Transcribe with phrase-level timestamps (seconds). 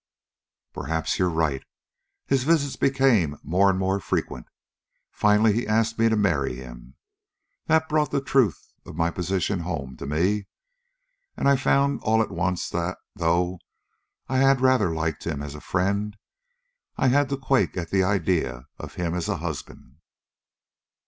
[0.73, 1.61] "Perhaps you're right.
[2.25, 4.47] His visits became more and more frequent.
[5.11, 6.95] Finally he asked me to marry him.
[7.67, 10.47] That brought the truth of my position home to me,
[11.37, 13.59] and I found all at once that, though
[14.27, 16.17] I had rather liked him as a friend,
[16.97, 19.97] I had to quake at the idea of him as a husband."